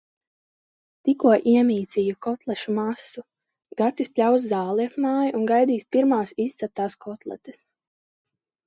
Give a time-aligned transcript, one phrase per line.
[1.09, 3.25] Tikko iemīcīju kotlešu masu,
[3.83, 7.67] Gatis pļaus zāli ap māju un gaidīs pirmās izceptās kotletes.